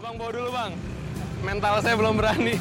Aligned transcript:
Abang 0.00 0.16
bawa 0.16 0.32
dulu 0.32 0.48
bang. 0.48 0.72
Mental 1.44 1.76
saya 1.84 1.92
belum 1.92 2.16
berani. 2.16 2.56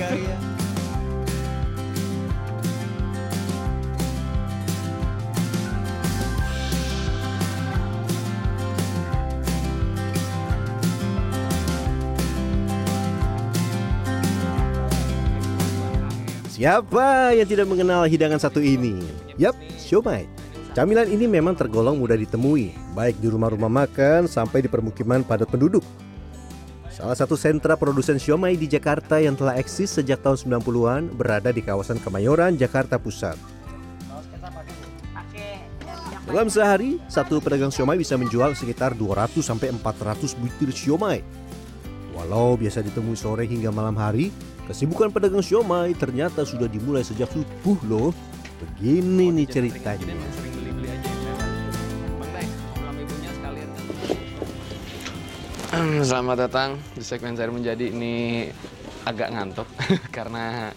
Siapa 16.52 17.32
yang 17.40 17.48
tidak 17.48 17.72
mengenal 17.72 18.04
hidangan 18.04 18.44
satu 18.44 18.60
ini? 18.60 19.00
Yap, 19.40 19.56
siomay. 19.80 20.28
Camilan 20.76 21.08
ini 21.08 21.24
memang 21.24 21.56
tergolong 21.56 21.96
mudah 22.04 22.20
ditemui, 22.20 22.76
baik 22.92 23.16
di 23.24 23.32
rumah-rumah 23.32 23.72
makan 23.72 24.28
sampai 24.28 24.60
di 24.60 24.68
permukiman 24.68 25.24
padat 25.24 25.48
penduduk. 25.48 25.88
Salah 27.00 27.16
satu 27.16 27.40
sentra 27.40 27.80
produsen 27.80 28.20
siomay 28.20 28.60
di 28.60 28.68
Jakarta 28.68 29.24
yang 29.24 29.32
telah 29.32 29.56
eksis 29.56 29.88
sejak 29.88 30.20
tahun 30.20 30.60
90-an 30.60 31.16
berada 31.16 31.48
di 31.48 31.64
kawasan 31.64 31.96
Kemayoran, 31.96 32.60
Jakarta 32.60 33.00
Pusat. 33.00 33.40
Dalam 36.28 36.52
sehari, 36.52 37.00
satu 37.08 37.40
pedagang 37.40 37.72
siomay 37.72 37.96
bisa 37.96 38.20
menjual 38.20 38.52
sekitar 38.52 39.00
200 39.00 39.40
sampai 39.40 39.72
400 39.72 40.36
butir 40.44 40.76
siomay. 40.76 41.24
Walau 42.12 42.60
biasa 42.60 42.84
ditemui 42.84 43.16
sore 43.16 43.48
hingga 43.48 43.72
malam 43.72 43.96
hari, 43.96 44.28
kesibukan 44.68 45.08
pedagang 45.08 45.40
siomay 45.40 45.96
ternyata 45.96 46.44
sudah 46.44 46.68
dimulai 46.68 47.08
sejak 47.08 47.32
subuh 47.32 47.80
loh. 47.88 48.12
Begini 48.60 49.32
nih 49.32 49.48
ceritanya. 49.48 50.20
Selamat 56.04 56.48
datang 56.48 56.76
di 56.92 57.00
segmen 57.00 57.40
saya 57.40 57.48
menjadi 57.48 57.88
ini 57.88 58.48
agak 59.08 59.32
ngantuk 59.32 59.64
karena 60.16 60.76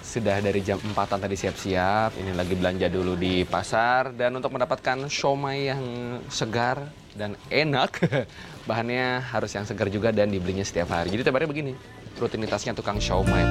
sudah 0.00 0.40
dari 0.40 0.64
jam 0.64 0.80
4 0.80 0.96
tadi 0.96 1.36
siap-siap. 1.36 2.16
Ini 2.16 2.32
lagi 2.32 2.56
belanja 2.56 2.88
dulu 2.88 3.20
di 3.20 3.44
pasar 3.44 4.16
dan 4.16 4.32
untuk 4.32 4.56
mendapatkan 4.56 5.12
siomay 5.12 5.68
yang 5.68 5.82
segar 6.32 6.88
dan 7.12 7.36
enak, 7.52 8.00
bahannya 8.68 9.20
harus 9.28 9.52
yang 9.52 9.68
segar 9.68 9.92
juga 9.92 10.08
dan 10.08 10.32
dibelinya 10.32 10.64
setiap 10.64 10.94
hari. 10.96 11.12
Jadi 11.12 11.28
hari 11.28 11.44
begini, 11.44 11.72
rutinitasnya 12.16 12.72
tukang 12.72 12.96
siomay. 12.96 13.44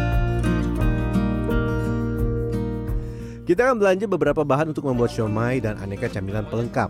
Kita 3.45 3.69
akan 3.69 3.77
belanja 3.77 4.09
beberapa 4.09 4.41
bahan 4.41 4.73
untuk 4.73 4.89
membuat 4.89 5.13
siomay 5.13 5.61
dan 5.61 5.77
aneka 5.77 6.09
camilan 6.09 6.49
pelengkap. 6.49 6.89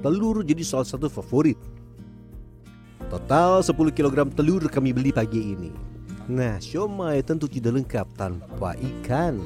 Telur 0.00 0.40
jadi 0.40 0.64
salah 0.64 0.88
satu 0.88 1.10
favorit. 1.12 1.77
Total 3.08 3.64
10 3.64 3.72
kg 3.96 4.28
telur 4.36 4.68
kami 4.68 4.92
beli 4.92 5.08
pagi 5.16 5.56
ini. 5.56 5.72
Nah, 6.28 6.60
siomay 6.60 7.24
tentu 7.24 7.48
tidak 7.48 7.80
lengkap 7.80 8.04
tanpa 8.20 8.76
ikan. 8.76 9.40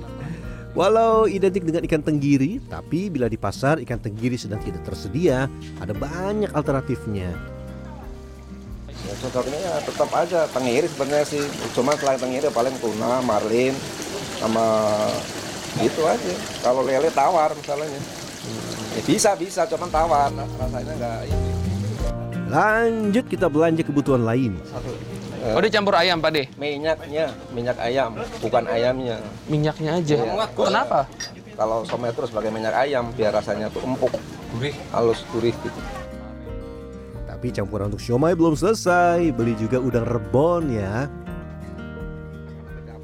Walau 0.75 1.31
identik 1.31 1.63
dengan 1.63 1.87
ikan 1.87 2.03
tenggiri, 2.03 2.59
tapi 2.67 3.07
bila 3.07 3.31
di 3.31 3.39
pasar 3.39 3.79
ikan 3.87 4.03
tenggiri 4.03 4.35
sedang 4.35 4.59
tidak 4.67 4.83
tersedia, 4.83 5.47
ada 5.79 5.95
banyak 5.95 6.51
alternatifnya. 6.51 7.31
Ya, 8.91 9.15
cocoknya 9.23 9.59
ya 9.63 9.75
tetap 9.85 10.11
aja 10.11 10.41
tenggiri 10.51 10.91
sebenarnya 10.91 11.27
sih. 11.29 11.45
Cuma 11.77 11.95
selain 11.95 12.19
tenggiri 12.19 12.51
paling 12.51 12.75
tuna, 12.83 13.23
marlin, 13.23 13.77
sama 14.43 14.91
gitu 15.79 16.03
aja. 16.03 16.35
Kalau 16.67 16.83
lele 16.83 17.15
tawar 17.15 17.55
misalnya. 17.55 17.87
Ya, 18.99 19.03
bisa 19.07 19.39
bisa, 19.39 19.71
cuman 19.71 19.87
tawar. 19.87 20.35
Rasanya 20.35 20.95
nggak 20.99 21.19
ini. 21.31 21.52
Lanjut 22.53 23.25
kita 23.33 23.49
belanja 23.49 23.81
kebutuhan 23.81 24.29
lain. 24.29 24.61
Oh, 25.57 25.59
dia 25.59 25.73
campur 25.73 25.97
ayam, 25.97 26.21
Pak 26.21 26.31
De? 26.37 26.45
Minyaknya, 26.61 27.33
minyak 27.51 27.81
ayam, 27.81 28.15
bukan 28.45 28.69
ayamnya. 28.69 29.19
Minyaknya 29.49 29.99
aja. 29.99 30.15
Iya. 30.21 30.47
Kenapa? 30.53 31.09
Kalau 31.57 31.83
somay 31.89 32.13
terus 32.13 32.29
pakai 32.29 32.53
minyak 32.53 32.77
ayam 32.77 33.09
biar 33.17 33.33
rasanya 33.33 33.73
tuh 33.73 33.81
empuk, 33.83 34.13
Gurih. 34.55 34.77
halus, 34.93 35.25
gurih 35.33 35.57
gitu. 35.65 35.81
Tapi 37.25 37.51
campuran 37.51 37.91
untuk 37.91 38.05
siomay 38.05 38.37
belum 38.39 38.55
selesai. 38.55 39.33
Beli 39.35 39.57
juga 39.59 39.83
udang 39.83 40.07
rebon 40.07 40.71
ya. 40.71 41.09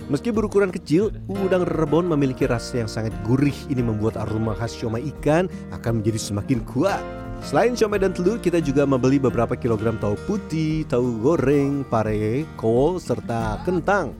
Meski 0.08 0.32
berukuran 0.32 0.72
kecil, 0.72 1.12
udang 1.28 1.68
rebon 1.68 2.08
memiliki 2.08 2.48
rasa 2.48 2.80
yang 2.84 2.88
sangat 2.88 3.12
gurih. 3.26 3.56
Ini 3.68 3.82
membuat 3.84 4.16
aroma 4.16 4.56
khas 4.56 4.72
siomay 4.78 5.04
ikan 5.18 5.50
akan 5.74 6.00
menjadi 6.00 6.20
semakin 6.32 6.64
kuat. 6.64 7.02
Selain 7.44 7.72
siomay 7.72 8.02
dan 8.02 8.12
telur, 8.12 8.36
kita 8.42 8.60
juga 8.60 8.84
membeli 8.84 9.16
beberapa 9.16 9.56
kilogram 9.56 9.96
tahu 9.96 10.18
putih, 10.28 10.84
tahu 10.84 11.22
goreng, 11.22 11.86
pare, 11.86 12.44
kol, 12.60 13.00
serta 13.00 13.62
kentang. 13.64 14.12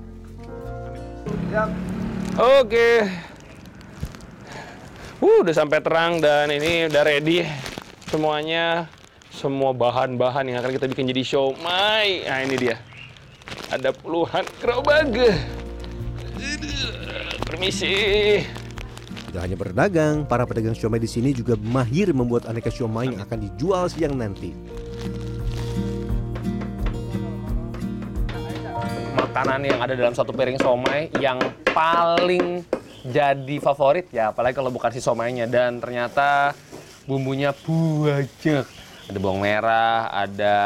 Oke. 2.38 3.04
Uh, 5.18 5.42
udah 5.42 5.54
sampai 5.54 5.82
terang 5.82 6.22
dan 6.22 6.50
ini 6.50 6.86
udah 6.86 7.02
ready 7.02 7.42
semuanya. 8.06 8.86
Semua 9.34 9.70
bahan-bahan 9.70 10.50
yang 10.50 10.58
akan 10.62 10.72
kita 10.74 10.86
bikin 10.90 11.10
jadi 11.10 11.22
siomay. 11.22 12.26
Nah, 12.26 12.42
ini 12.42 12.56
dia. 12.58 12.76
Ada 13.70 13.94
puluhan 13.94 14.46
gerobak. 14.58 15.10
Permisi. 17.46 17.94
Tidak 19.28 19.44
hanya 19.44 19.61
berdagang, 19.61 20.25
para 20.25 20.49
pedagang 20.49 20.72
siomay 20.72 20.97
di 20.97 21.05
sini 21.05 21.37
juga 21.37 21.53
mahir 21.61 22.16
membuat 22.16 22.49
aneka 22.49 22.72
siomay 22.72 23.12
yang 23.12 23.21
akan 23.21 23.39
dijual 23.44 23.84
siang 23.93 24.16
nanti. 24.16 24.56
Makanan 29.12 29.69
yang 29.69 29.84
ada 29.84 29.93
dalam 29.93 30.16
satu 30.16 30.33
piring 30.33 30.56
somai 30.56 31.12
yang 31.21 31.37
paling 31.77 32.65
jadi 33.05 33.56
favorit 33.61 34.09
ya, 34.09 34.33
apalagi 34.33 34.56
kalau 34.56 34.72
bukan 34.72 34.97
si 34.97 35.05
somaynya 35.05 35.45
dan 35.45 35.77
ternyata 35.77 36.56
bumbunya 37.05 37.53
banyak. 37.53 38.65
Ada 39.12 39.19
bawang 39.21 39.45
merah, 39.45 40.09
ada 40.09 40.59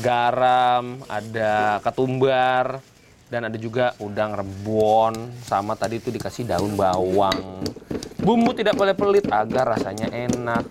garam, 0.00 1.04
ada 1.12 1.76
ketumbar, 1.84 2.80
dan 3.30 3.46
ada 3.46 3.54
juga 3.54 3.94
udang 4.02 4.34
rebon, 4.34 5.14
sama 5.46 5.78
tadi 5.78 6.02
itu 6.02 6.10
dikasih 6.10 6.50
daun 6.50 6.74
bawang. 6.74 7.62
Bumbu 8.18 8.50
tidak 8.52 8.74
boleh 8.74 8.92
pelit 8.92 9.30
agar 9.30 9.70
rasanya 9.78 10.10
enak. 10.10 10.66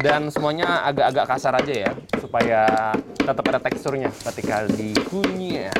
Dan 0.00 0.32
semuanya 0.32 0.88
agak-agak 0.88 1.26
kasar 1.28 1.52
aja 1.60 1.74
ya, 1.84 1.92
supaya 2.16 2.64
tetap 3.20 3.44
ada 3.44 3.60
teksturnya 3.60 4.08
ketika 4.08 4.64
dikunyah. 4.72 5.74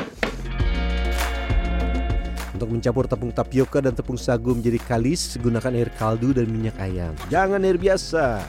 Untuk 2.53 2.69
mencampur 2.69 3.07
tepung 3.09 3.31
tapioka 3.33 3.79
dan 3.81 3.95
tepung 3.95 4.19
sagu 4.19 4.53
menjadi 4.53 4.77
kalis, 4.85 5.39
gunakan 5.39 5.71
air 5.73 5.89
kaldu 5.97 6.35
dan 6.35 6.45
minyak 6.45 6.77
ayam. 6.77 7.15
Jangan 7.31 7.63
air 7.63 7.79
biasa. 7.79 8.43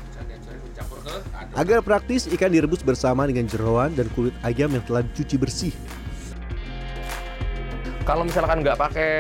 Agar 1.55 1.81
praktis, 1.81 2.29
ikan 2.29 2.51
direbus 2.51 2.83
bersama 2.83 3.25
dengan 3.25 3.47
jeroan 3.47 3.95
dan 3.95 4.11
kulit 4.13 4.35
ayam 4.43 4.69
yang 4.75 4.85
telah 4.85 5.07
dicuci 5.07 5.39
bersih. 5.39 5.75
Kalau 8.11 8.27
misalkan 8.27 8.59
nggak 8.59 8.75
pakai 8.75 9.13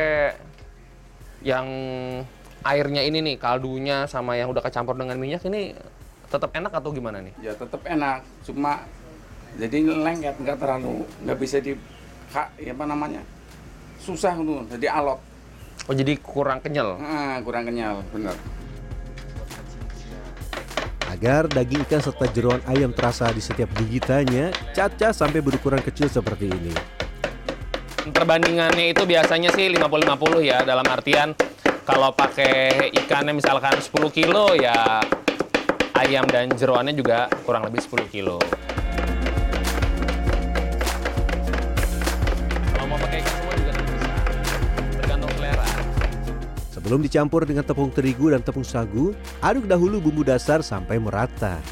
yang 1.46 1.66
airnya 2.66 3.06
ini 3.06 3.22
nih, 3.22 3.36
kaldunya 3.38 4.10
sama 4.10 4.34
yang 4.34 4.50
udah 4.50 4.58
kecampur 4.58 4.98
dengan 4.98 5.14
minyak 5.14 5.46
ini 5.46 5.78
tetap 6.26 6.50
enak 6.50 6.74
atau 6.74 6.90
gimana 6.90 7.22
nih? 7.22 7.30
ya 7.38 7.54
tetap 7.54 7.82
enak 7.82 8.22
cuma 8.42 8.82
jadi 9.58 9.82
lengket 9.82 10.34
nggak 10.38 10.58
terlalu 10.58 11.02
nggak 11.22 11.38
bisa 11.38 11.58
di 11.58 11.74
ka- 12.30 12.50
ya 12.54 12.70
apa 12.70 12.86
namanya 12.86 13.22
susah 13.98 14.34
tuh 14.34 14.66
jadi 14.68 14.90
alot 14.90 15.18
Oh 15.86 15.94
jadi 15.94 16.14
kurang 16.18 16.58
kenyal. 16.58 16.98
ah, 16.98 17.38
kurang 17.42 17.66
kenyal 17.66 18.02
bener 18.10 18.34
Agar 21.10 21.46
daging 21.46 21.82
ikan 21.86 21.98
serta 21.98 22.26
jeroan 22.30 22.62
ayam 22.66 22.94
terasa 22.94 23.26
di 23.30 23.42
setiap 23.42 23.66
gigitannya, 23.74 24.54
caca 24.70 25.10
sampai 25.10 25.42
berukuran 25.42 25.82
kecil 25.82 26.06
seperti 26.06 26.46
ini. 26.46 26.70
Perbandingannya 28.10 28.90
itu 28.90 29.06
biasanya 29.06 29.54
sih 29.54 29.70
50-50 29.70 30.42
ya 30.42 30.66
dalam 30.66 30.82
artian 30.90 31.32
kalau 31.86 32.10
pakai 32.10 32.90
ikannya 32.92 33.32
misalkan 33.32 33.78
10 33.78 33.90
kilo 34.10 34.52
ya 34.58 34.98
ayam 35.94 36.26
dan 36.26 36.50
jeroannya 36.52 36.94
juga 36.94 37.30
kurang 37.46 37.70
lebih 37.70 37.80
10 37.86 38.10
kilo. 38.10 38.42
Kalau 42.74 42.86
mau 42.90 42.98
pakai 42.98 43.18
ikan 43.22 43.34
semua 43.38 43.54
juga 43.56 43.72
bisa. 43.78 44.14
Tergantung 45.00 45.32
selera. 45.38 45.68
Sebelum 46.74 46.98
dicampur 47.06 47.42
dengan 47.46 47.64
tepung 47.64 47.90
terigu 47.94 48.34
dan 48.34 48.42
tepung 48.42 48.66
sagu, 48.66 49.14
aduk 49.38 49.70
dahulu 49.70 50.02
bumbu 50.02 50.26
dasar 50.26 50.66
sampai 50.66 50.98
merata. 50.98 51.62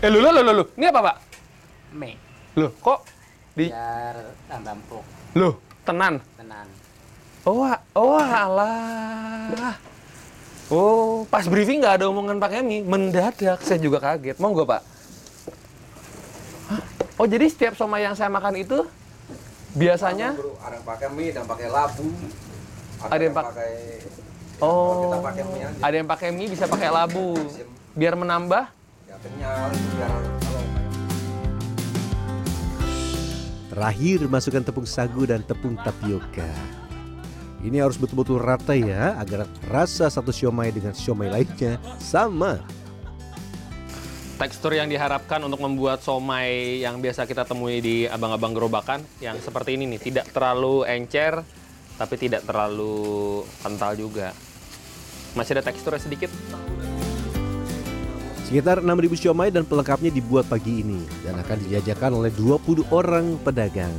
Eh 0.00 0.08
lu 0.08 0.18
lu 0.18 0.32
lu 0.32 0.42
lu, 0.50 0.64
ini 0.80 0.88
apa 0.88 1.00
pak? 1.04 1.16
Mie 1.92 2.16
Loh 2.58 2.72
kok 2.82 3.19
di 3.60 3.66
biar 3.68 4.16
tambah 4.46 4.72
empuk 4.74 5.04
Loh, 5.32 5.54
tenan. 5.82 6.14
tenan 6.34 6.66
Oh, 7.40 7.64
a- 7.64 7.80
oh 7.94 8.16
alah. 8.16 9.72
Oh, 10.68 11.24
pas 11.24 11.40
briefing 11.42 11.80
nggak 11.80 11.96
ada 11.96 12.04
omongan 12.06 12.36
pakai 12.36 12.60
mie. 12.60 12.84
Mendadak, 12.84 13.40
saya 13.58 13.80
juga 13.80 13.96
kaget. 13.98 14.36
Mau 14.36 14.52
nggak, 14.52 14.68
Pak? 14.68 14.82
Hah? 16.68 16.82
Oh, 17.16 17.24
jadi 17.24 17.48
setiap 17.48 17.74
somai 17.74 18.02
yang 18.02 18.12
saya 18.12 18.28
makan 18.28 18.54
itu 18.56 18.84
biasanya 19.72 20.36
Ada 20.36 20.74
yang 20.74 20.84
pakai 20.84 21.08
mie, 21.08 21.28
ada 21.28 21.38
yang 21.38 21.48
pakai 21.48 21.68
labu. 21.68 22.06
Ada 23.00 23.22
yang 23.22 23.32
pak- 23.32 23.46
pakai 23.48 23.72
oh 24.60 24.92
kita 25.00 25.18
pakai 25.24 25.42
mie 25.42 25.62
aja. 25.64 25.80
ada 25.80 25.94
yang 25.96 26.08
pakai 26.10 26.28
mie 26.28 26.48
bisa 26.50 26.64
pakai 26.66 26.88
labu 26.90 27.32
biar 27.90 28.12
menambah 28.12 28.68
Ya 29.08 29.16
kenyal 29.16 29.72
biar 29.72 30.12
Terakhir 33.80 34.28
masukkan 34.28 34.60
tepung 34.60 34.84
sagu 34.84 35.24
dan 35.24 35.40
tepung 35.40 35.72
tapioka. 35.80 36.44
Ini 37.64 37.80
harus 37.80 37.96
betul-betul 37.96 38.36
rata 38.36 38.76
ya 38.76 39.16
agar 39.16 39.48
rasa 39.72 40.12
satu 40.12 40.28
siomay 40.28 40.68
dengan 40.68 40.92
siomay 40.92 41.32
lainnya 41.32 41.80
sama. 41.96 42.60
tekstur 44.36 44.76
yang 44.76 44.84
diharapkan 44.84 45.40
untuk 45.48 45.64
membuat 45.64 46.04
somai 46.04 46.84
yang 46.84 47.00
biasa 47.00 47.24
kita 47.24 47.48
temui 47.48 47.80
di 47.80 48.04
abang-abang 48.04 48.52
gerobakan 48.52 49.00
yang 49.20 49.40
seperti 49.40 49.80
ini 49.80 49.96
nih 49.96 50.00
tidak 50.00 50.28
terlalu 50.32 50.84
encer 50.84 51.40
tapi 51.96 52.16
tidak 52.20 52.44
terlalu 52.48 53.44
kental 53.60 53.92
juga 53.96 54.32
masih 55.36 55.60
ada 55.60 55.68
teksturnya 55.68 56.00
sedikit 56.00 56.32
Sekitar 58.50 58.82
6.000 58.82 58.90
siomay 59.16 59.54
dan 59.54 59.62
pelengkapnya 59.62 60.10
dibuat 60.10 60.42
pagi 60.44 60.82
ini 60.82 60.98
dan 61.22 61.38
akan 61.38 61.56
dijajakan 61.62 62.18
oleh 62.18 62.34
20 62.34 62.82
orang 62.90 63.38
pedagang. 63.38 63.94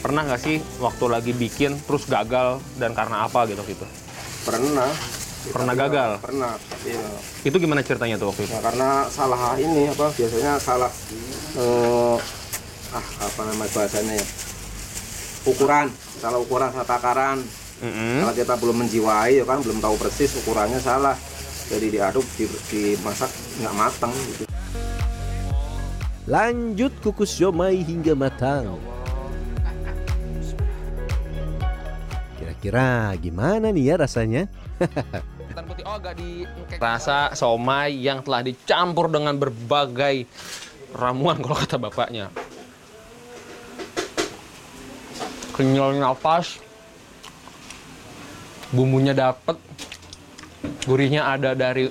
pernah 0.00 0.24
nggak 0.24 0.40
sih 0.40 0.56
waktu 0.80 1.04
lagi 1.06 1.30
bikin 1.30 1.76
terus 1.84 2.08
gagal 2.08 2.56
dan 2.74 2.96
karena 2.96 3.28
apa 3.28 3.44
gitu 3.44 3.60
gitu 3.62 3.84
pernah 4.42 4.88
Pernah 5.40 5.72
gagal? 5.76 6.10
pernah 6.20 6.56
iya. 6.82 7.04
itu 7.44 7.52
gimana 7.54 7.84
ceritanya 7.84 8.16
tuh 8.16 8.32
waktu 8.32 8.48
itu 8.48 8.52
Ya, 8.52 8.64
karena 8.64 8.88
salah 9.06 9.60
ini 9.60 9.92
apa 9.92 10.08
biasanya 10.10 10.56
salah 10.56 10.88
eh, 11.52 12.16
ah 12.90 13.06
apa 13.20 13.40
namanya 13.44 13.70
bahasanya 13.70 14.14
ya 14.16 14.26
ukuran 15.44 15.86
salah 16.16 16.38
ukuran 16.40 16.68
salah 16.72 16.88
takaran 16.88 17.38
Mm-mm. 17.80 18.24
kalau 18.24 18.32
kita 18.32 18.54
belum 18.56 18.76
menjiwai 18.80 19.32
ya 19.36 19.44
kan 19.44 19.60
belum 19.60 19.84
tahu 19.84 20.00
persis 20.00 20.32
ukurannya 20.40 20.80
salah 20.80 21.12
jadi 21.70 21.86
diaduk 21.86 22.26
di- 22.34 22.60
dimasak 22.68 23.30
nggak 23.62 23.74
matang 23.78 24.12
gitu 24.34 24.44
Lanjut 26.30 26.94
kukus 27.02 27.34
siomay 27.34 27.82
hingga 27.82 28.14
matang. 28.14 28.78
Kira-kira 32.38 33.18
gimana 33.18 33.74
nih 33.74 33.90
ya 33.90 33.94
rasanya? 33.98 34.46
Ketan 35.50 35.66
putih 35.66 35.82
oh 35.82 35.98
agak 35.98 36.14
di 36.22 36.46
rasa 36.78 37.34
somai 37.34 37.98
yang 37.98 38.22
telah 38.22 38.46
dicampur 38.46 39.10
dengan 39.10 39.34
berbagai 39.34 40.30
ramuan 40.94 41.42
kalau 41.42 41.58
kata 41.58 41.76
bapaknya 41.78 42.30
kenyalnya 45.54 46.14
pas 46.14 46.46
bumbunya 48.70 49.10
dapet 49.10 49.58
gurihnya 50.84 51.26
ada 51.26 51.56
dari 51.56 51.88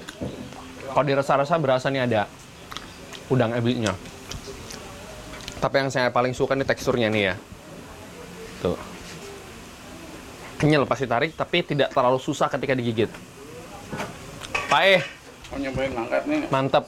kalau 0.89 1.05
dirasa-rasa 1.05 1.55
berasa 1.61 1.87
nih 1.89 2.05
ada 2.05 2.25
udang 3.29 3.53
ebinya 3.53 3.93
tapi 5.59 5.75
yang 5.83 5.91
saya 5.91 6.07
paling 6.09 6.31
suka 6.31 6.55
nih 6.55 6.63
teksturnya 6.63 7.11
nih 7.11 7.23
ya. 7.31 7.35
Tuh. 8.63 8.79
Kenyal 10.59 10.87
pasti 10.87 11.05
tarik 11.07 11.35
tapi 11.35 11.63
tidak 11.67 11.91
terlalu 11.91 12.19
susah 12.19 12.47
ketika 12.47 12.73
digigit. 12.75 13.11
Pak 14.71 14.83
Eh 14.87 15.03
Mau 15.49 15.57
nyobain 15.59 15.91
ngangkat 15.91 16.23
nih. 16.29 16.41
mantap 16.47 16.83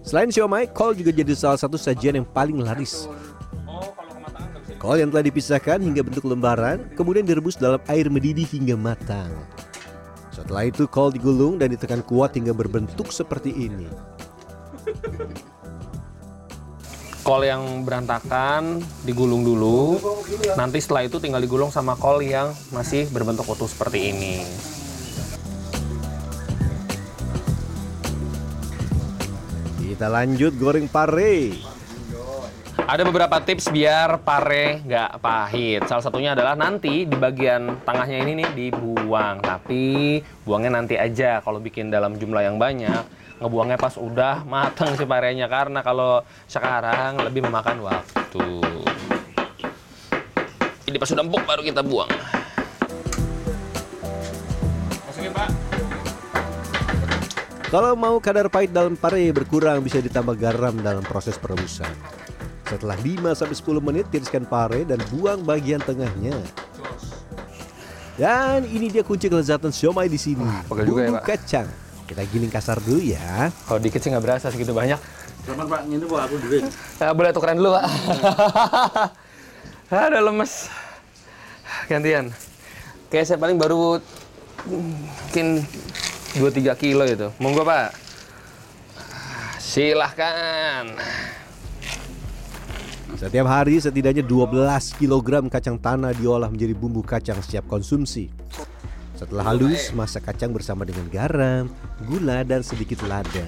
Selain 0.00 0.26
siomay, 0.32 0.66
kol 0.66 0.96
juga 0.96 1.14
jadi 1.14 1.30
salah 1.36 1.60
satu 1.60 1.78
sajian 1.78 2.18
yang 2.18 2.26
paling 2.26 2.58
laris. 2.58 3.06
Kol 4.80 4.96
yang 4.96 5.12
telah 5.12 5.22
dipisahkan 5.22 5.76
hingga 5.76 6.02
bentuk 6.02 6.24
lembaran, 6.24 6.88
kemudian 6.96 7.22
direbus 7.22 7.54
dalam 7.54 7.78
air 7.86 8.08
mendidih 8.08 8.48
hingga 8.48 8.74
matang. 8.80 9.30
Setelah 10.30 10.66
itu 10.66 10.86
kol 10.86 11.10
digulung 11.10 11.58
dan 11.58 11.74
ditekan 11.74 12.02
kuat 12.06 12.38
hingga 12.38 12.54
berbentuk 12.54 13.10
seperti 13.10 13.50
ini. 13.50 13.90
kol 17.20 17.44
yang 17.46 17.84
berantakan 17.86 18.82
digulung 19.06 19.46
dulu 19.46 20.00
nanti 20.58 20.82
setelah 20.82 21.06
itu 21.06 21.22
tinggal 21.22 21.38
digulung 21.38 21.70
sama 21.70 21.94
kol 21.94 22.18
yang 22.24 22.50
masih 22.74 23.06
berbentuk 23.12 23.46
utuh 23.46 23.70
seperti 23.70 24.10
ini 24.10 24.42
Kita 30.00 30.08
lanjut 30.08 30.56
goreng 30.56 30.88
pare. 30.88 31.52
Ada 32.90 33.06
beberapa 33.06 33.38
tips 33.38 33.70
biar 33.70 34.18
pare 34.26 34.82
nggak 34.82 35.22
pahit. 35.22 35.86
Salah 35.86 36.02
satunya 36.02 36.34
adalah 36.34 36.58
nanti 36.58 37.06
di 37.06 37.14
bagian 37.14 37.86
tengahnya 37.86 38.18
ini 38.26 38.42
nih 38.42 38.48
dibuang. 38.50 39.38
Tapi 39.38 40.18
buangnya 40.42 40.82
nanti 40.82 40.98
aja. 40.98 41.38
Kalau 41.38 41.62
bikin 41.62 41.94
dalam 41.94 42.18
jumlah 42.18 42.42
yang 42.42 42.58
banyak 42.58 43.22
ngebuangnya 43.38 43.78
pas 43.78 43.94
udah 43.94 44.42
matang 44.42 44.98
si 44.98 45.06
parenya. 45.06 45.46
Karena 45.46 45.86
kalau 45.86 46.26
sekarang 46.50 47.22
lebih 47.22 47.46
memakan 47.46 47.78
waktu. 47.86 48.58
Ini 50.90 50.98
pas 50.98 51.10
udah 51.14 51.22
empuk 51.22 51.46
baru 51.46 51.62
kita 51.62 51.86
buang. 51.86 52.10
Masukin 55.06 55.30
pak. 55.30 55.48
Kalau 57.70 57.94
mau 57.94 58.18
kadar 58.18 58.50
pahit 58.50 58.74
dalam 58.74 58.98
pare 58.98 59.30
berkurang 59.30 59.78
bisa 59.78 60.02
ditambah 60.02 60.34
garam 60.34 60.74
dalam 60.82 61.06
proses 61.06 61.38
perebusan. 61.38 62.18
Setelah 62.70 62.94
5-10 63.02 63.50
menit 63.82 64.06
tiriskan 64.14 64.46
pare 64.46 64.86
dan 64.86 65.02
buang 65.10 65.42
bagian 65.42 65.82
tengahnya. 65.82 66.38
Dan 68.14 68.62
ini 68.70 68.86
dia 68.86 69.02
kunci 69.02 69.26
kelezatan 69.26 69.74
siomay 69.74 70.06
di 70.06 70.20
sini. 70.20 70.46
pegel 70.70 70.86
juga 70.86 71.00
ya, 71.02 71.08
Bumbu 71.10 71.18
Pak. 71.18 71.26
kacang. 71.26 71.66
Kita 72.06 72.22
giling 72.30 72.52
kasar 72.52 72.78
dulu 72.78 73.02
ya. 73.02 73.50
Kalau 73.66 73.80
dikit 73.82 73.98
sih 73.98 74.14
nggak 74.14 74.22
berasa 74.22 74.54
segitu 74.54 74.70
banyak. 74.70 75.02
Selamat 75.42 75.66
Pak, 75.66 75.80
ini 75.90 76.04
buat 76.06 76.22
aku 76.30 76.36
dulu. 76.38 76.62
Ya, 77.00 77.10
boleh 77.10 77.30
tukeran 77.34 77.58
dulu, 77.58 77.74
Pak. 77.74 77.84
Ada 80.06 80.20
lemes. 80.22 80.70
Gantian. 81.90 82.30
Kayak 83.10 83.26
saya 83.26 83.38
paling 83.40 83.58
baru 83.58 83.98
mungkin 84.68 85.66
2-3 86.38 86.76
kilo 86.78 87.02
itu. 87.08 87.34
Monggo, 87.42 87.66
Pak. 87.66 87.96
Silahkan. 89.58 90.86
Setiap 93.20 93.52
hari 93.52 93.76
setidaknya 93.76 94.24
12 94.24 94.96
kg 94.96 95.44
kacang 95.52 95.76
tanah 95.76 96.16
diolah 96.16 96.48
menjadi 96.48 96.72
bumbu 96.72 97.04
kacang 97.04 97.36
siap 97.44 97.68
konsumsi. 97.68 98.32
Setelah 99.12 99.52
halus, 99.52 99.92
masak 99.92 100.32
kacang 100.32 100.56
bersama 100.56 100.88
dengan 100.88 101.04
garam, 101.12 101.68
gula, 102.08 102.40
dan 102.48 102.64
sedikit 102.64 103.04
lada. 103.04 103.44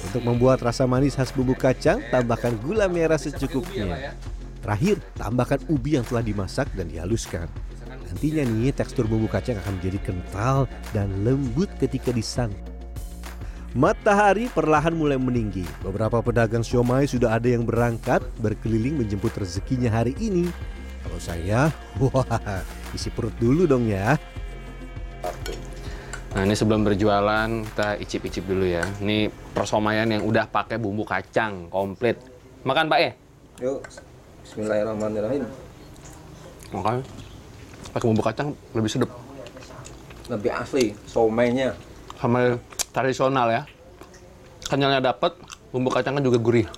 Untuk 0.00 0.24
membuat 0.24 0.64
rasa 0.64 0.88
manis 0.88 1.12
khas 1.12 1.28
bumbu 1.28 1.52
kacang, 1.52 2.00
tambahkan 2.08 2.56
gula 2.64 2.88
merah 2.88 3.20
secukupnya. 3.20 4.16
Terakhir, 4.64 5.04
tambahkan 5.20 5.60
ubi 5.68 6.00
yang 6.00 6.08
telah 6.08 6.24
dimasak 6.24 6.72
dan 6.72 6.88
dihaluskan. 6.88 7.52
Nantinya 8.08 8.48
nih, 8.48 8.72
tekstur 8.72 9.04
bumbu 9.04 9.28
kacang 9.28 9.60
akan 9.60 9.76
menjadi 9.76 10.00
kental 10.00 10.64
dan 10.96 11.12
lembut 11.20 11.68
ketika 11.76 12.16
disantap. 12.16 12.61
Matahari 13.72 14.52
perlahan 14.52 14.92
mulai 14.92 15.16
meninggi. 15.16 15.64
Beberapa 15.80 16.20
pedagang 16.20 16.60
siomay 16.60 17.08
sudah 17.08 17.40
ada 17.40 17.48
yang 17.48 17.64
berangkat 17.64 18.20
berkeliling 18.36 19.00
menjemput 19.00 19.32
rezekinya 19.32 19.88
hari 19.88 20.12
ini. 20.20 20.52
Kalau 21.00 21.16
saya, 21.16 21.72
wah, 22.00 22.60
isi 22.92 23.08
perut 23.08 23.32
dulu 23.40 23.64
dong 23.64 23.88
ya. 23.88 24.20
Nah, 26.36 26.44
ini 26.44 26.52
sebelum 26.52 26.84
berjualan 26.84 27.48
kita 27.48 27.96
icip-icip 27.96 28.44
dulu 28.44 28.68
ya. 28.68 28.84
Ini 29.00 29.32
persomayan 29.56 30.12
yang 30.12 30.28
udah 30.28 30.52
pakai 30.52 30.76
bumbu 30.76 31.08
kacang 31.08 31.72
komplit. 31.72 32.20
Makan, 32.68 32.92
Pak 32.92 33.00
ya? 33.00 33.12
yuk 33.60 33.78
Bismillahirrahmanirrahim 34.42 35.44
Makan. 36.74 36.98
Pakai 37.94 38.06
bumbu 38.10 38.22
kacang 38.24 38.48
lebih 38.74 38.90
sedap. 38.90 39.10
lebih 40.30 40.54
asli 40.54 40.94
somainya 41.04 41.74
sama 42.16 42.56
tradisional 42.92 43.48
ya. 43.48 43.62
Kenyalnya 44.68 45.12
dapet, 45.12 45.32
bumbu 45.72 45.90
kacangnya 45.90 46.22
juga 46.22 46.38
gurih. 46.38 46.68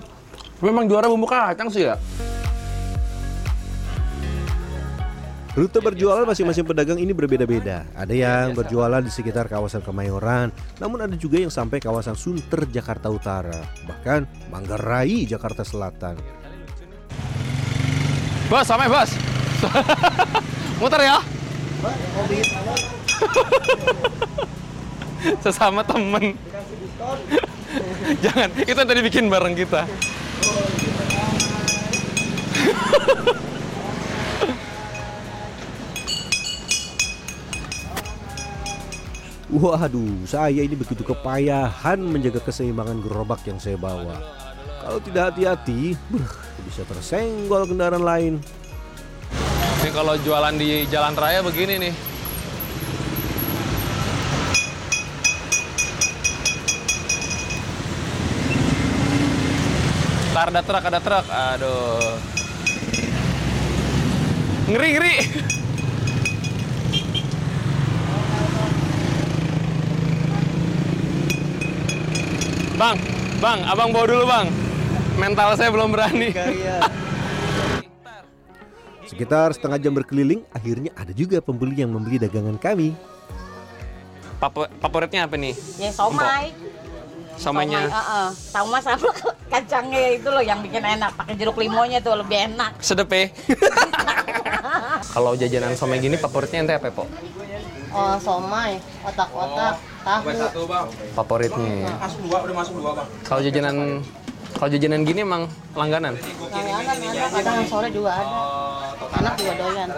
Memang 0.63 0.89
juara 0.89 1.11
bumbu 1.11 1.27
kacang 1.27 1.69
sih 1.69 1.91
ya. 1.91 1.99
Rute 5.55 5.79
berjualan 5.79 6.27
masing-masing 6.27 6.67
pedagang 6.67 6.99
ini 6.99 7.15
berbeda-beda. 7.15 7.87
Ada 7.95 8.11
yang 8.11 8.59
berjualan 8.59 8.99
di 8.99 9.07
sekitar 9.07 9.47
kawasan 9.47 9.87
Kemayoran, 9.87 10.51
namun 10.83 11.07
ada 11.07 11.15
juga 11.15 11.39
yang 11.39 11.51
sampai 11.51 11.79
kawasan 11.79 12.19
Sunter, 12.19 12.67
Jakarta 12.75 13.07
Utara, 13.07 13.63
bahkan 13.87 14.27
Manggarai, 14.51 15.23
Jakarta 15.23 15.63
Selatan. 15.63 16.19
Bos, 18.51 18.67
sampai 18.67 18.91
bos. 18.91 19.15
Muter 20.83 21.07
ya. 21.07 21.23
Sesama 25.45 25.81
temen. 25.85 26.37
Jangan, 28.25 28.51
itu 28.61 28.81
tadi 28.85 29.01
bikin 29.01 29.33
bareng 29.33 29.57
kita. 29.57 29.85
Waduh, 39.55 40.27
saya 40.27 40.67
ini 40.67 40.75
begitu 40.75 41.07
kepayahan 41.07 42.03
menjaga 42.03 42.43
keseimbangan 42.43 42.99
gerobak 42.99 43.39
yang 43.47 43.63
saya 43.63 43.79
bawa. 43.79 44.19
Kalau 44.83 44.99
tidak 45.01 45.31
hati-hati, 45.33 45.95
bisa 46.67 46.83
tersenggol 46.85 47.65
kendaraan 47.65 48.03
lain. 48.03 48.35
Ini 49.81 49.91
kalau 49.95 50.19
jualan 50.21 50.59
di 50.59 50.85
jalan 50.91 51.15
raya 51.15 51.41
begini 51.41 51.77
nih. 51.89 52.14
Ntar 60.35 60.51
ada 60.51 60.67
truk, 60.67 60.83
ada 60.83 60.99
truk. 60.99 61.27
Aduh. 61.31 62.19
Ngeri, 64.67 64.89
ngeri. 64.99 65.15
Bang, 72.75 72.99
bang, 73.39 73.63
abang 73.63 73.95
bawa 73.95 74.11
dulu 74.11 74.27
bang. 74.27 74.51
Mental 75.23 75.55
saya 75.55 75.71
belum 75.71 75.95
berani. 75.95 76.35
Sekitar 79.07 79.55
setengah 79.55 79.79
jam 79.79 79.95
berkeliling, 79.95 80.43
akhirnya 80.51 80.91
ada 80.99 81.15
juga 81.15 81.39
pembeli 81.39 81.79
yang 81.79 81.95
membeli 81.95 82.19
dagangan 82.19 82.59
kami. 82.59 82.91
Papo- 84.43 84.67
favoritnya 84.83 85.31
apa 85.31 85.39
nih? 85.39 85.55
Ya 85.79 85.95
somai. 85.95 86.51
Somainya 87.37 87.91
Heeh. 87.91 88.27
Sama 88.33 88.79
sama 88.79 89.09
kacangnya 89.53 90.19
itu 90.19 90.29
loh 90.31 90.43
yang 90.45 90.61
bikin 90.63 90.83
enak. 90.83 91.11
Pakai 91.19 91.35
jeruk 91.39 91.59
limonya 91.59 91.99
tuh 92.01 92.19
lebih 92.19 92.55
enak. 92.55 92.79
sedep 92.79 93.11
ya. 93.11 93.31
Kalau 95.15 95.37
jajanan 95.39 95.77
somai 95.79 96.03
gini 96.03 96.19
favoritnya 96.19 96.65
ente 96.67 96.75
apa, 96.75 96.91
Po? 96.91 97.07
Oh, 97.95 98.19
somai, 98.19 98.83
otak-otak, 99.07 99.79
tahu. 100.03 100.21
Favoritnya. 101.15 101.87
ya. 101.87 101.95
Masuk 102.03 102.21
dua, 102.27 102.39
udah 102.43 102.55
masuk 102.59 102.75
dua 102.83 102.91
bang. 102.99 103.09
Kalau 103.23 103.41
jajanan 103.45 103.77
kalau 104.55 104.71
jajanan 104.71 105.03
gini 105.07 105.21
emang 105.23 105.47
langganan. 105.79 106.15
Langganan 106.51 106.97
ada, 106.99 107.27
kadang 107.31 107.67
sore 107.71 107.89
juga 107.95 108.11
ada. 108.19 108.35
Anak 109.23 109.35
juga 109.39 109.53
doyan. 109.59 109.89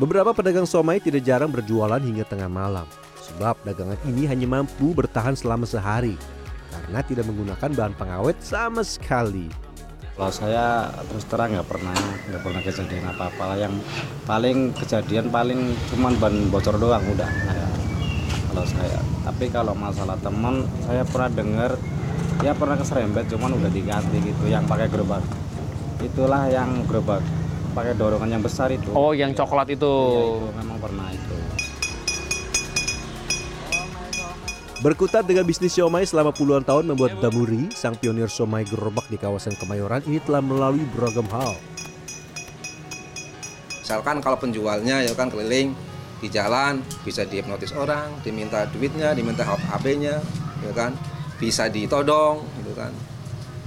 Beberapa 0.00 0.30
pedagang 0.34 0.66
somai 0.66 0.98
tidak 0.98 1.22
jarang 1.22 1.50
berjualan 1.52 2.00
hingga 2.00 2.26
tengah 2.26 2.50
malam. 2.50 2.86
Sebab 3.32 3.56
dagangan 3.64 3.98
ini 4.04 4.28
hanya 4.28 4.44
mampu 4.44 4.92
bertahan 4.92 5.32
selama 5.32 5.64
sehari. 5.64 6.20
Karena 6.72 7.00
tidak 7.04 7.24
menggunakan 7.28 7.70
bahan 7.72 7.94
pengawet 7.96 8.36
sama 8.44 8.84
sekali. 8.84 9.48
Kalau 10.12 10.28
saya 10.28 10.92
terus 11.08 11.24
terang 11.24 11.56
nggak 11.56 11.64
pernah 11.64 11.96
nggak 12.28 12.42
pernah 12.44 12.60
kejadian 12.60 13.04
apa-apa. 13.16 13.56
Yang 13.56 13.74
paling 14.28 14.56
kejadian 14.76 15.26
paling 15.32 15.72
cuman 15.88 16.12
ban 16.20 16.34
bocor 16.52 16.76
doang 16.76 17.00
udah. 17.16 17.28
Saya, 17.28 17.66
kalau 18.52 18.64
saya. 18.68 18.98
Tapi 19.24 19.44
kalau 19.48 19.72
masalah 19.72 20.20
teman 20.20 20.68
saya 20.84 21.02
pernah 21.08 21.30
dengar 21.32 21.70
ya 22.44 22.52
pernah 22.52 22.76
keserempet 22.76 23.30
cuman 23.32 23.56
udah 23.56 23.70
diganti 23.72 24.20
gitu 24.20 24.44
yang 24.52 24.68
pakai 24.68 24.92
gerobak. 24.92 25.24
Itulah 26.04 26.44
yang 26.52 26.84
gerobak 26.84 27.24
pakai 27.72 27.96
dorongan 27.96 28.28
yang 28.28 28.44
besar 28.44 28.68
itu. 28.68 28.92
Oh, 28.92 29.16
yang 29.16 29.32
coklat 29.32 29.72
itu. 29.72 29.88
Iya, 29.88 30.24
itu 30.28 30.48
memang 30.60 30.78
pernah 30.78 31.08
itu. 31.08 31.36
Berkutat 34.82 35.30
dengan 35.30 35.46
bisnis 35.46 35.78
siomay 35.78 36.02
selama 36.02 36.34
puluhan 36.34 36.66
tahun 36.66 36.90
membuat 36.90 37.22
Damuri, 37.22 37.70
sang 37.70 37.94
pionir 37.94 38.26
siomay 38.26 38.66
gerobak 38.66 39.06
di 39.06 39.14
kawasan 39.14 39.54
Kemayoran 39.54 40.02
ini 40.10 40.18
telah 40.18 40.42
melalui 40.42 40.82
beragam 40.90 41.22
hal. 41.30 41.54
Misalkan 43.78 44.18
kalau 44.18 44.34
penjualnya 44.42 45.06
ya 45.06 45.14
kan 45.14 45.30
keliling 45.30 45.70
di 46.18 46.26
jalan 46.26 46.82
bisa 47.06 47.22
dihipnotis 47.22 47.70
orang, 47.78 48.10
diminta 48.26 48.66
duitnya, 48.74 49.14
diminta 49.14 49.46
HP-nya, 49.46 50.18
ya 50.66 50.72
kan, 50.74 50.98
bisa 51.38 51.70
ditodong, 51.70 52.42
gitu 52.58 52.74
kan. 52.74 52.90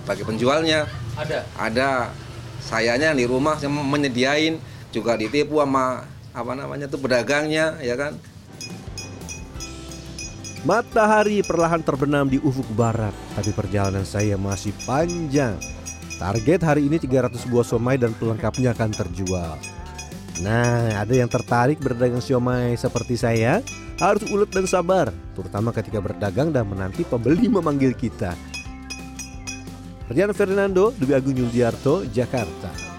Bagi 0.03 0.27
penjualnya 0.27 0.83
Ada. 1.15 1.47
ada 1.55 1.89
sayanya 2.59 3.15
di 3.15 3.23
rumah 3.23 3.55
yang 3.63 3.71
menyediain 3.71 4.59
juga 4.91 5.15
ditipu 5.15 5.63
sama 5.63 6.03
apa 6.35 6.51
namanya 6.59 6.91
tuh 6.91 6.99
pedagangnya, 6.99 7.79
ya 7.79 7.95
kan. 7.95 8.19
Matahari 10.65 11.45
perlahan 11.45 11.85
terbenam 11.85 12.25
di 12.25 12.41
ufuk 12.41 12.65
barat, 12.73 13.13
tapi 13.37 13.53
perjalanan 13.53 14.01
saya 14.01 14.33
masih 14.33 14.73
panjang. 14.81 15.61
Target 16.17 16.65
hari 16.65 16.89
ini 16.89 16.97
300 16.97 17.37
buah 17.53 17.61
somai 17.61 18.01
dan 18.01 18.17
pelengkapnya 18.17 18.73
akan 18.73 18.89
terjual. 18.89 19.61
Nah, 20.41 20.89
ada 20.97 21.13
yang 21.13 21.29
tertarik 21.29 21.77
berdagang 21.77 22.17
siomay 22.17 22.73
seperti 22.81 23.13
saya? 23.13 23.61
Harus 24.01 24.25
ulet 24.33 24.49
dan 24.49 24.65
sabar, 24.65 25.13
terutama 25.37 25.69
ketika 25.69 26.01
berdagang 26.01 26.49
dan 26.49 26.65
menanti 26.65 27.05
pembeli 27.05 27.45
memanggil 27.45 27.93
kita. 27.93 28.33
Rian 30.09 30.33
Fernando, 30.33 30.89
Dwi 30.97 31.13
Agung 31.13 31.45
Yuldiarto, 31.45 32.09
Jakarta. 32.09 32.94